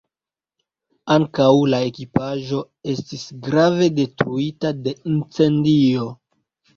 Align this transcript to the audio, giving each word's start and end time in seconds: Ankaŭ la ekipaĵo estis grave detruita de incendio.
Ankaŭ 1.15 1.49
la 1.73 1.81
ekipaĵo 1.89 2.61
estis 2.93 3.25
grave 3.49 3.91
detruita 3.99 4.73
de 4.87 4.95
incendio. 5.17 6.09